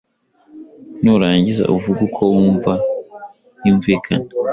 nurangiza 1.03 1.63
uvuge 1.75 2.01
uko 2.07 2.21
wumva 2.33 2.73
yumvikana. 3.65 4.25